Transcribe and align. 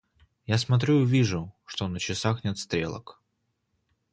Я 0.47 0.57
смотрю 0.57 1.03
и 1.03 1.05
вижу, 1.05 1.53
что 1.63 1.87
на 1.87 1.99
часах 1.99 2.43
нет 2.43 2.57
стрелок. 2.57 3.21